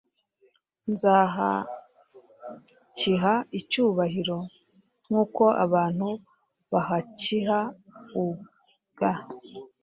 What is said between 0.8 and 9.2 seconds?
Nzahakiha icyubahiro, nkuko abantu bahakiha ubua